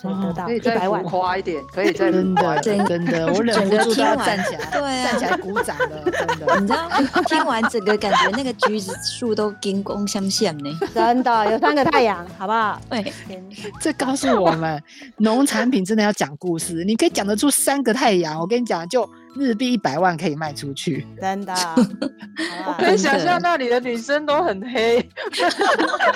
[0.00, 1.10] 所以得到可以再一百万浮。
[1.10, 2.60] 夸一点，可以再真的。
[2.60, 6.60] 真的，我忍不住都要站起来，对啊站起来鼓掌了， 真的。
[6.60, 6.88] 你知道，
[7.26, 10.70] 听完整个感觉那个橘子树都金光相向呢。
[10.94, 12.80] 真的有三个太阳，好不好？
[12.88, 13.44] 对，天
[13.80, 14.82] 这告诉我们，
[15.18, 16.84] 农产品真的要讲故事。
[16.84, 21.06] 你可以讲得出三个太阳，我跟你讲，就日币一百万可以卖出去。
[21.20, 21.52] 真的，
[22.66, 25.08] 我可以想象那里的女生都很黑，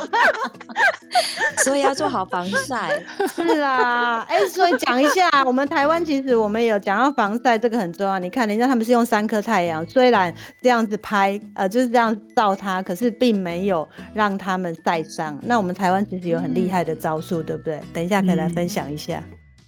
[1.64, 3.02] 所以要做好防晒。
[3.34, 8.18] 是啊，哎，所以讲一下，我们台湾其实我们有讲到防晒，这个很重要。
[8.18, 15.38] 你看人家他们是用三颗太阳，虽然这样子拍，呃，就是这样照它，可是并没有让他们晒伤。
[15.42, 17.80] 那我们台湾其实有很厉害的招数，对不对？
[17.92, 19.22] 等一下可以来分享一下。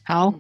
[0.05, 0.33] 好。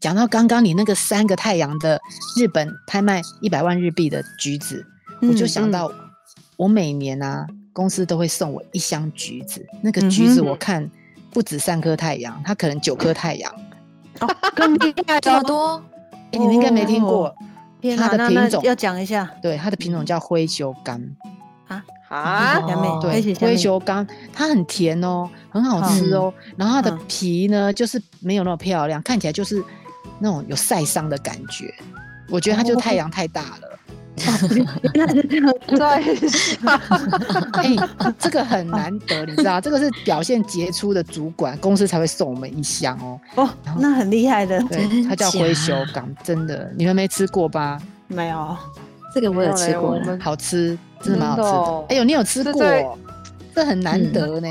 [0.00, 2.00] 讲到刚刚你那个三个太阳的
[2.38, 4.86] 日本拍卖一百万日币的橘子，
[5.20, 5.92] 我就想到
[6.56, 10.90] 我每年啊公司都会送我一箱橘子，那个橘子我看
[11.30, 13.54] 不止三颗太阳，它可能九颗太阳，
[15.20, 15.82] 这么多，
[16.32, 17.34] 你们应该没听过
[17.98, 20.98] 它的品种，要讲一下，对，它的品种叫灰球柑
[22.08, 22.18] 啊？
[22.18, 22.62] 啊，
[23.00, 29.62] 对，灰修柑它很甜哦，很好吃哦，然后它的皮呢就是没有那么漂亮，看起来就是。
[30.18, 31.74] 那种有晒伤的感觉，
[32.30, 33.78] 我觉得它就太阳太大了。
[34.94, 35.54] 那是这样。
[35.76, 36.00] 晒
[37.52, 37.76] 哎，
[38.18, 43.20] 这个很难得，你知道，这个是表现杰出的主管公司才会送我们一箱哦。
[43.34, 47.78] 哦，那很厉害的，对，它叫灰熊港，真的，你们没吃过吧？
[48.06, 48.56] 没有，
[49.14, 51.86] 这个我有吃过，好吃，真的蛮好吃的。
[51.88, 52.98] 哎呦，你有吃过？
[53.54, 54.48] 这很难得呢。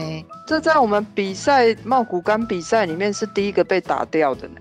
[0.47, 4.55] 这在我们比赛茂谷柑比赛里面是第一个被打掉的呢。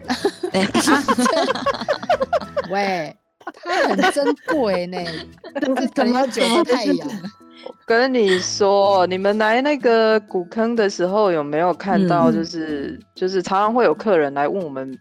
[2.70, 3.16] 喂，
[3.62, 4.98] 它很珍贵呢，
[5.94, 7.08] 怎么九个太阳？
[7.86, 12.30] 跟你说，你们来那个古坑的时候有没有看到？
[12.30, 14.98] 就是就是常常会有客人来问我们，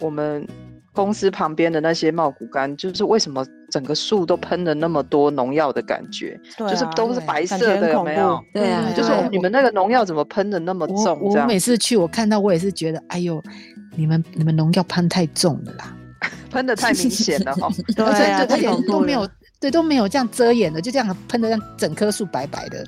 [0.00, 0.48] 我们
[0.94, 6.38] 公司旁边的那些茂谷柑，就是为什么整个树都喷了那么多农药的感觉？
[6.58, 8.42] 就是都是白色的，有没有？
[8.52, 11.18] 对啊，就是你们那个农药怎么喷的那么重？
[11.20, 13.42] 我每次去，我看到我也是觉得，哎呦。
[13.96, 15.96] 你们你们农药喷太重了啦，
[16.52, 19.28] 喷的太明显了哈， 对啊，而且都没有
[19.58, 22.86] 对都没有这样遮掩的，就这样喷的让整棵树白白的，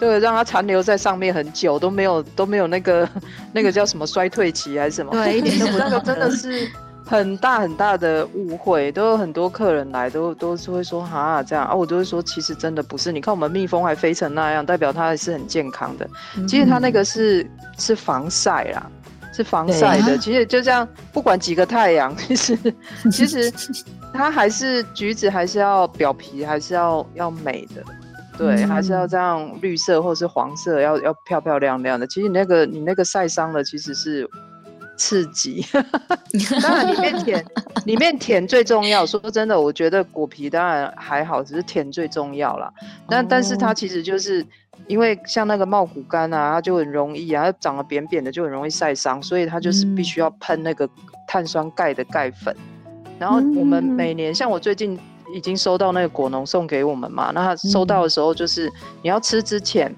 [0.00, 3.06] 对，让它残留在上面很久都没有都没有那个
[3.52, 5.12] 那个叫什么衰退期还是什么？
[5.12, 6.66] 对，一点都不 那个真的是
[7.08, 16.08] 很大很大的误会，都有很多客人来都都是会说哈这样啊，我都会说其实真的不是，你看我们蜜蜂还飞成那样，代表它还是很健康的，
[16.46, 18.90] 其实它那个是是防晒啦。
[19.30, 22.58] 是防晒的，其实就这样，不管几个太阳， 其实
[23.12, 23.52] 其实
[24.12, 27.84] 它还是橘子，还是要表皮还是要要美的，
[28.36, 32.04] 对，还是要这样绿色或是黄色，要要漂漂亮亮的。
[32.08, 34.28] 其实你那个你那个晒伤了，其实是
[34.98, 35.64] 刺激。
[36.60, 37.46] 当然里面甜，
[37.86, 39.06] 里面甜最重要。
[39.06, 42.70] 说真的，我觉得果皮当然还好，只是甜最重要啦。
[43.08, 44.44] 但但是它其实就是。
[44.86, 50.88] 因为像那个茂谷柑啊，它就很容易啊，它长得扁扁的就很容易晒伤，所以它就是必须要喷那个
[51.26, 52.56] 碳酸钙的钙粉。
[53.18, 54.98] 然后我们每年，像我最近
[55.34, 59.94] 已经收到那个果农送给我们嘛，那他收到的时候就是你要吃之前，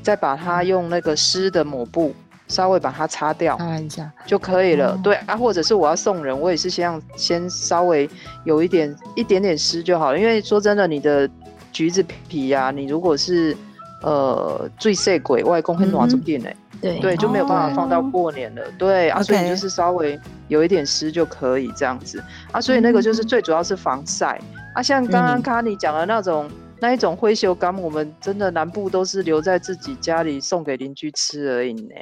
[0.00, 2.14] 再把它用那个湿的抹布
[2.54, 4.96] 稍微把它擦掉，擦一下就可以了。
[5.02, 8.08] 对啊，或者是我要送人，我也是先先稍微
[8.44, 10.18] 有一点一点点湿就好了。
[10.18, 11.28] 因为说真的，你的
[11.72, 13.56] 橘子皮呀，你如果是
[14.02, 16.48] 呃，最晒鬼外公会暖住店呢，
[16.80, 18.62] 对对，就没有办法放到过年了。
[18.78, 22.60] 对啊，所以就是稍微有一点湿就可以这样子啊。
[22.60, 24.40] 所以那个就是最主要是防晒
[24.74, 24.82] 啊。
[24.82, 26.48] 像刚刚卡尼讲的那种
[26.80, 31.94] 那一种灰修柑，我们真的南部都是留在自己家里送给邻居吃而已呢。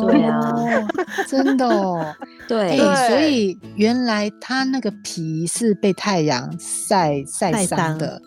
[0.00, 0.54] 对啊，
[1.26, 2.14] 真的哦。
[2.46, 2.76] 对，
[3.08, 8.20] 所以原来它那个皮是被太阳晒晒伤的，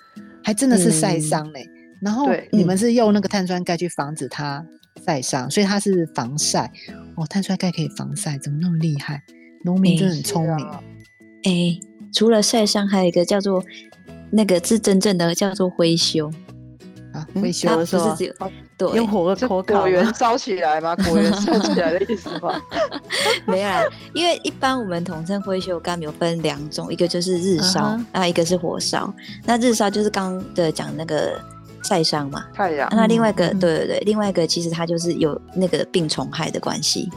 [0.43, 1.65] 还真的是晒伤嘞。
[2.01, 4.65] 然后你们是用那个碳酸钙去防止它
[5.05, 6.69] 晒伤，所以它是防晒
[7.15, 7.25] 哦。
[7.29, 9.21] 碳酸钙可以防晒，怎么那么厉害？
[9.63, 10.67] 农民真的很聪明。
[11.43, 11.79] 哎，
[12.13, 13.63] 除了晒伤，还有一个叫做
[14.33, 16.29] 那个是真正的叫做灰修
[17.13, 18.33] 啊，灰修不是只有
[18.75, 20.95] 对用火火果园烧起来吗？
[21.07, 22.59] 果园烧起来的意思吗？
[23.45, 23.69] 没有，
[24.13, 29.13] 因为一般我们统称灰修柑有分两种，一个就是日烧啊，一个是火烧。
[29.45, 31.39] 那日烧就是刚的讲那个。
[31.85, 32.87] 晒伤嘛，太阳。
[32.93, 37.09] 那另外一个，对对对，另外一个其实它就是有那个病虫害的关系，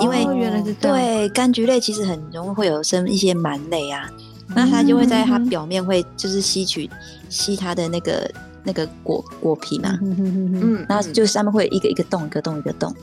[0.00, 4.10] 因为原来是对柑橘类其实很容易会有生一些螨类啊，
[4.48, 6.88] 那它就会在它表面会就是吸取
[7.28, 8.30] 吸它的那个
[8.62, 12.94] 那个果果皮嘛，嗯，然后就上面会一个一个洞一个洞一个洞，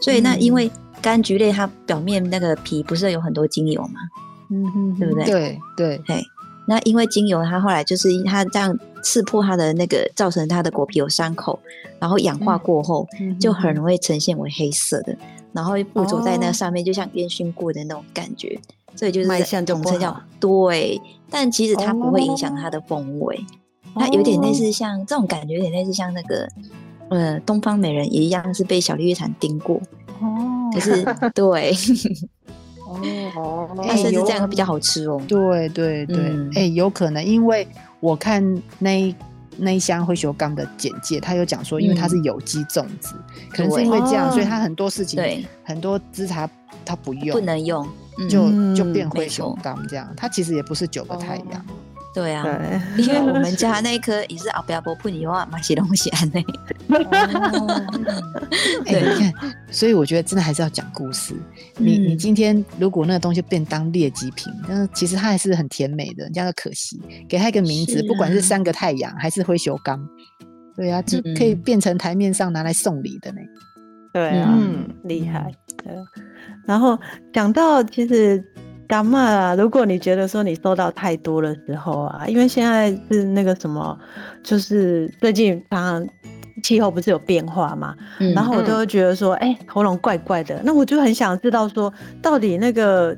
[0.00, 0.70] 所以那因为
[1.02, 4.00] 柑橘类它表面那个皮不是有很多精油嘛，
[4.50, 5.24] 嗯哼对不对？
[5.24, 6.24] 对对，嘿，
[6.66, 11.58] 那因为精油它后来就是它这样刺破它的那个，造成它的果皮有伤口，
[11.98, 15.16] 然后氧化过后、嗯就很容易呈现为黑色的，
[15.52, 16.52] 然后附着在那哦。
[16.52, 18.58] 上面，就像烟熏过的那种感觉，
[18.96, 23.38] 所以就是卖相就不统称叫好对，但其实它不会影响它的风味，
[23.94, 26.48] 它有点类似像这种感觉，有点类似像那个
[27.10, 29.80] 呃东方美人一样，是被小绿叶蝉叮过，
[30.20, 31.72] 哦可是 对，
[33.36, 35.20] 哦它甚至有这样会比较好吃哦。
[35.28, 36.16] 对对对，
[36.54, 37.66] 哎、嗯有可能，因为
[38.00, 38.42] 我看
[38.78, 39.14] 那一
[39.56, 43.14] 那一箱灰熊缸的简介，他有讲说，因为它是有机种植，
[43.50, 46.48] 可能是因为这样，对所以它很多事情，对，很多资茶
[46.88, 47.86] 它不用，不能用，
[48.18, 49.56] 嗯就嗯就变灰熊
[49.88, 50.10] 这样。
[50.16, 51.66] 它其实也不是九个太阳，
[52.14, 52.42] 对啊。
[52.42, 56.44] 对，因为我们家 那一颗也是后壁无喷油啊，嘛是东西安尼。
[58.86, 59.32] 哎、对你看，
[59.70, 61.34] 所以我觉得真的还是要讲故事。
[61.76, 66.98] 你你嗯今天如果那个东西变当劣迹品，那其实它还是很甜美的，人家的可惜，
[67.28, 70.00] 给它一个名字，是不管是啊三个太阳还是灰熊缸，
[70.74, 73.38] 对啊，就可以嗯变成台面上拿来送礼的呢。
[74.14, 75.52] 对啊，嗯厉害。
[75.82, 75.92] 对，
[76.66, 76.98] 然后
[77.32, 78.42] 讲到其实
[78.86, 83.98] 感冒啊，如果你觉得说你收到太多的时候啊，因为现在是那个什么，
[84.42, 86.08] 就是最近常常
[86.62, 93.16] 气候不是有变化嘛，嗯然后我就会觉得说，哎、喉咙怪怪的，那我就很想知道说，到底那个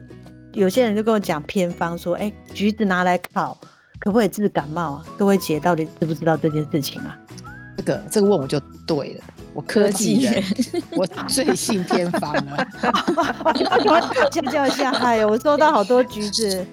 [0.52, 3.56] 有些人就跟我讲偏方说，哎、橘子拿来烤
[3.98, 5.04] 可不可以治感冒啊？
[5.16, 7.16] 各位姐到底知不知道这件事情啊？
[7.76, 9.24] 这个这个问我就对了，
[9.60, 10.42] 我科技人，
[10.92, 12.66] 我最信偏方了。
[14.30, 16.66] 教教一下，哎呦，我收到好多橘子，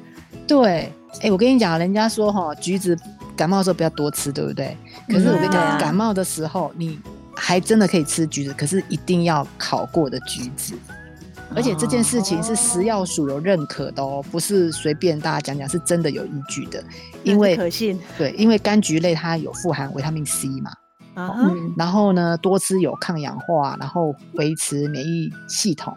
[0.47, 2.97] 对，哎、我跟你讲，人家说哈，橘子
[3.36, 4.78] 感冒的时候不要多吃，对不对？
[5.10, 6.97] 可是我跟你讲，感冒的时候你
[7.36, 10.73] 还真的可以吃橘子，可是一定要烤过的橘子。
[11.56, 16.82] 而且这件事情是食药署有认可的哦，不是随便大家讲讲，是真的有依据的。
[17.23, 20.71] 因为可信对，因为柑橘类它有富含维他命 C 嘛，
[21.17, 25.95] 啊，嗯然后呢，多吃有抗氧化，然后维持免疫系统。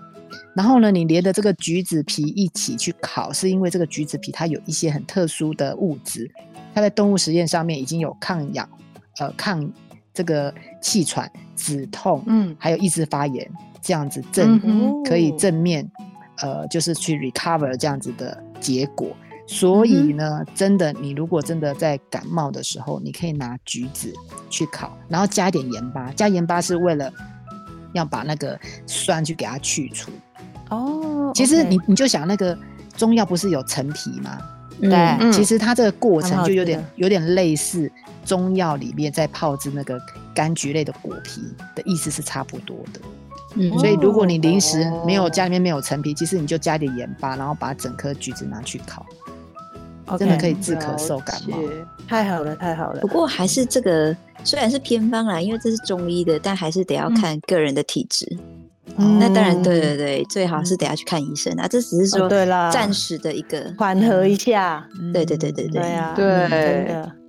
[0.54, 6.30] 然后呢，你连着这个橘子皮一起去烤，是因为这个橘子皮它有一些很特殊的物质，
[6.74, 8.68] 它在动物实验上面已经有抗氧、
[9.18, 9.70] 呃抗
[10.14, 13.48] 这个气喘、止痛，嗯还有抑制发炎
[13.82, 15.88] 这样子正、嗯可以正面
[16.42, 19.08] 呃就是去 recover 这样子的结果。
[19.52, 24.14] 所以呢，真的，你如果真的在感冒的时候，你可以拿橘子
[24.48, 26.12] 去烤，然后加一点盐巴。
[26.12, 27.12] 加盐巴是为了
[27.92, 30.12] 要把那个酸去给它去除。
[30.68, 32.56] 哦，其实你你就想那个
[32.96, 34.38] 中药不是有陈皮吗？
[34.80, 37.90] 对嗯其实它这个过程就有点有点类似
[38.24, 40.00] 中药里面在泡制那个
[40.32, 41.42] 柑橘类的果皮
[41.74, 43.00] 的意思是差不多的。
[43.56, 49.04] 嗯所以如果你临时哦没有家里面没有陈皮，其实你就加点盐巴，然后把整颗橘子拿去烤
[50.18, 51.58] 真的可以治咳嗽感冒。
[52.08, 53.08] 太好了，太好了不。
[53.08, 58.26] 过还是这个虽然是偏方啦，因为这是中医的，但还是得要看个人的体质。
[58.96, 61.68] 嗯那当然，对对对，最好是得要去看医生啊。
[61.68, 66.26] 这只是说哦对啦暂时的一个缓和一下，嗯对对对对对啊，对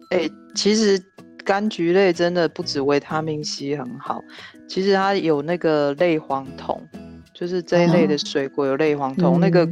[0.10, 1.00] 哎、其实
[1.46, 4.22] 柑橘类真的不止维他命 C 很好，
[4.68, 6.82] 其实它有那个类黄酮，
[7.42, 9.68] 就是这一类的水果有类黄酮，那个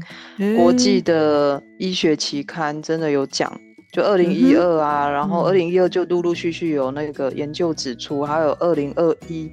[0.58, 3.56] 国际的医学期刊真的有讲。
[3.92, 9.52] 就二零一二啊，然后二零一二就陆陆续续有那个研究指出，还有二零二一，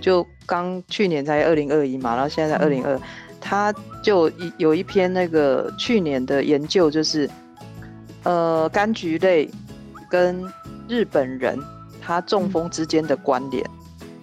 [0.00, 2.98] 就刚去年才二零二一嘛，然后现在二零二，
[3.38, 3.70] 他
[4.02, 7.28] 就一有一篇那个去年的研究，就是
[8.22, 9.50] 呃柑橘类
[10.08, 10.42] 跟
[10.88, 11.58] 日本人
[12.00, 13.62] 他中风之间的关联，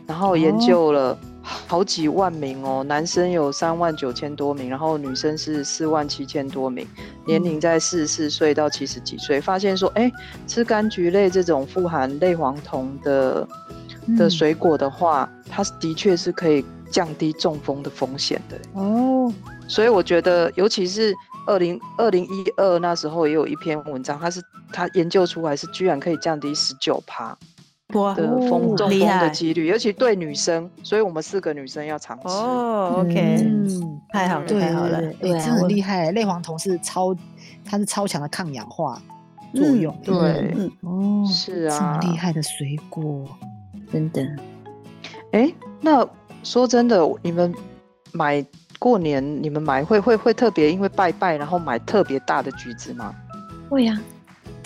[0.08, 1.16] 然后研究了
[1.50, 6.86] 好几万名哦，男生有三万九千多名，然后女生是四万七千多名，
[7.26, 10.12] 年龄在四十四岁到七十几岁，发现说，哎，
[10.46, 13.48] 吃柑橘类这种富含类黄酮的
[14.18, 14.30] 的嗯。
[14.30, 18.58] 水果的话，它的确是可以降低中风的风险的。
[18.74, 19.34] 哦，
[19.70, 27.26] 所以我觉得，尤其是二零二零一二那时候也有一篇文章，它是它研究出来是居然可以降低十九趴。
[27.26, 27.38] 哇
[27.90, 32.28] 的风、中风的几率，尤其对女生，所以我们四个女生要常吃。
[32.28, 36.12] 哦，OK，嗯，太好了，太好了真的很厉害。
[36.12, 37.16] 类黄酮是超，
[37.64, 39.02] 它是超强的抗氧化
[39.54, 39.98] 作嗯用。
[40.04, 43.26] 对嗯，哦，是啊这么啊厉害的水果，
[43.92, 44.22] 真的。
[45.32, 45.50] 哎，
[45.80, 46.06] 那
[46.44, 47.54] 说真的，你们
[48.12, 48.46] 买
[48.80, 53.16] 过年，你们买会会会特别因为拜拜，然后买特别大的橘子吗？
[53.70, 53.98] 会呀，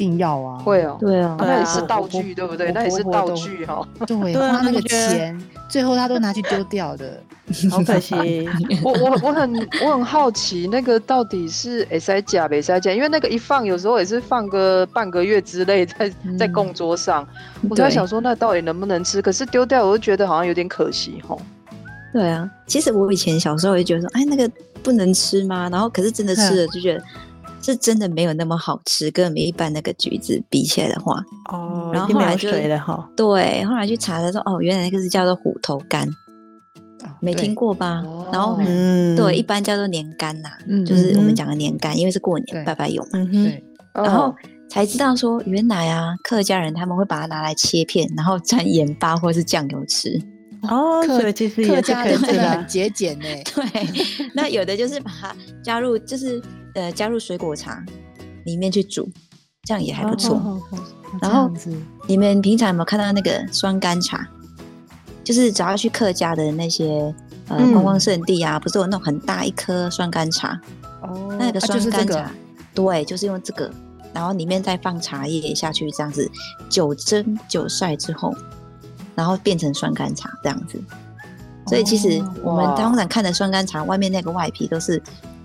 [0.02, 0.58] 定要啊。
[0.60, 2.72] 会哦，对啊，那也啊是道具，对不对？
[2.72, 3.88] 那也是道具哈。
[4.08, 5.40] 对，花那个钱，
[5.70, 7.22] 最后他都拿去丢掉的。
[7.70, 8.16] 好可惜。
[8.84, 12.92] 我我我很我很好奇，那个到底是 S I 假没 S I 假？
[12.92, 17.28] 因为那个一放，有时候也是放个半个月之类，在在嗯供桌上。
[17.70, 19.22] 我在想说，那到底能不能吃？
[19.22, 21.38] 可是丢掉，我就觉得好像有点可惜哈。
[22.14, 24.50] 对啊，其实我以前小时候也觉得说，哎，那个
[24.82, 25.70] 不能吃吗？
[25.72, 27.04] 然后可是真的吃了就觉得，
[27.62, 33.10] 是真的没有那么好吃，跟我们一般那个橘子比起来的话，哦，然后后来就水了。
[33.16, 36.08] 对，后来去查他说，哦，原来那个是叫做虎头柑，
[37.20, 37.68] 没听过。
[37.68, 38.04] 过吧？
[38.32, 43.20] 然后哦嗯，对，一般叫做年柑呐，嗯就是我嗯们讲的年柑，因为是过年拜拜用嘛。
[43.20, 44.36] 嗯哼，对，然后哦
[44.70, 50.20] 才知道说，原来啊，客家人他们会把它拿来切片，然后蘸盐巴或是酱油吃。
[50.70, 52.64] 哦，客所以其实也是客家人真的很啊。
[52.64, 53.26] 节俭呢。
[53.54, 53.88] 对，
[54.34, 56.42] 那有的就是把它加入，就是
[56.76, 57.84] 呃加入水果茶
[58.46, 59.10] 里面去煮，
[59.64, 60.62] 这样也还不错。
[61.22, 61.52] 然后
[62.08, 64.28] 你们平常有没有看到那个酸甘茶？
[65.24, 67.14] 就是只要去客家的那些
[67.48, 70.60] 呃嗯观光圣地啊，不是有那种很大一颗酸甘茶？
[71.02, 72.32] 哦，那个酸啊就是这个甘茶，
[72.74, 73.72] 对，就是用这个，
[74.14, 76.30] 然后里面再放茶叶下去，这样子
[76.70, 78.34] 久蒸久晒之后，
[79.14, 80.82] 然后变成酸甘茶这样子。
[81.68, 85.02] 所以其实哦我们通常看的酸甘茶外面那个外皮都是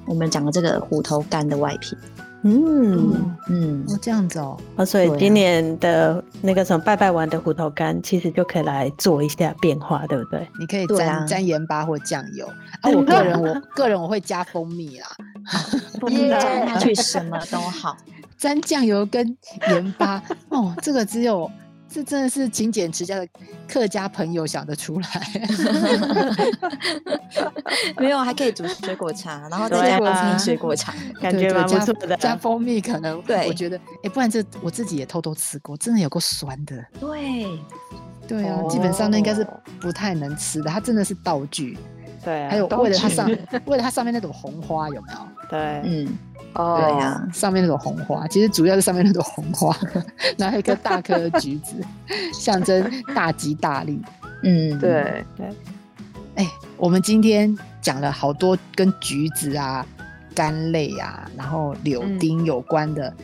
[0.07, 1.97] 我们讲的这个虎头柑的外皮。
[2.43, 10.47] 嗯，嗯，哦，这样子哦，哦，所以今年的那个什么拜拜完的虎头柑，其实就可以来做一下变化，对不对？
[10.61, 12.47] 你可以沾、沾盐巴或酱油
[12.83, 12.91] 啊。
[12.91, 15.09] 我个人我个人我会加蜂蜜啦，
[16.07, 17.97] 你加下去什么都好。
[18.39, 19.37] 沾酱油跟
[19.69, 21.51] 盐巴哦，这个只有
[21.89, 23.27] 这真的是勤俭持家的
[23.67, 25.09] 客家朋友想得出来。
[27.99, 30.95] 没有，还可以煮水果茶，然后再对加蜂啊蜜水果茶。
[31.21, 32.17] 感觉蛮不错的。
[32.17, 36.85] 加蜂蜜可能对我觉得哎、不然这我自己也偷偷吃过，真的有够酸的。
[37.01, 37.47] 对，
[38.27, 41.79] 对啊，基本上那应该是哦不太能吃的，它真的是道具。
[42.27, 43.31] 对啊，还有为了它上
[43.67, 45.19] 为了它上面那朵红花有没有？
[45.49, 46.19] 对，嗯，
[46.55, 46.77] 哦。
[46.81, 49.77] 对呀、上面那朵红花，其实主要是上面那朵红花，
[50.37, 51.77] 然后一颗大颗的橘子，
[52.35, 54.03] 象征大吉大利。
[54.43, 55.47] 嗯，对对，
[56.35, 59.87] 哎、我们今天讲了好多跟橘子啊、
[60.35, 63.15] 柑类啊，然后柳丁有关的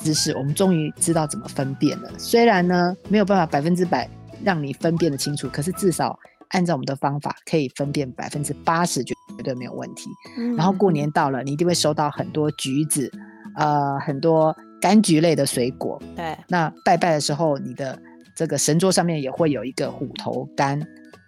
[0.00, 2.10] 知识，我们终于知道怎么分辨了。
[2.18, 4.06] 虽然呢没有办法百分之百
[4.44, 6.18] 让你分辨的清楚，可是至少
[6.50, 10.10] 按照我们的方法，可以分辨百分之八十，绝对没有问题。
[10.56, 13.10] 然后过年到了，你一定会收到很多橘子，
[13.56, 16.00] 呃，很多柑橘类的水果。
[16.14, 17.98] 对，那拜拜的时候，你的
[18.36, 20.80] 这个神桌上面也会有一个虎头柑。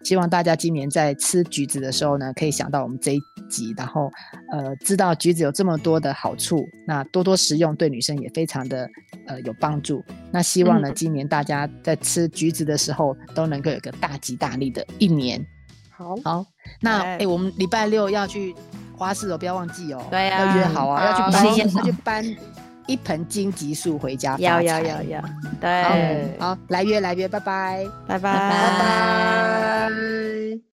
[0.04, 4.10] 希望大家今年在吃橘子的时候呢，可以想到我们这一集，然后
[4.50, 8.88] 呃，知道橘子有这么多的好处，那多多食用对女生也非常的
[9.26, 10.02] 呃有帮助。
[10.32, 15.44] 那希望呢，嗯今年大家在吃橘子的时候都能够有个大吉大利的一年。
[15.90, 16.46] 好，好，
[16.80, 18.54] 那哎、对我们礼拜六要去
[18.96, 20.04] 花市哦，不要忘记哦。
[20.10, 21.46] 对啊要约好啊，要去搬，
[21.76, 22.36] 要去搬
[22.92, 25.24] 一盆荆棘树回家要要要要，
[25.58, 27.40] 对，好，来约来约，拜。
[27.40, 27.86] 拜。
[28.06, 28.18] 拜。
[28.18, 28.32] 拜拜。
[28.38, 30.62] 拜拜。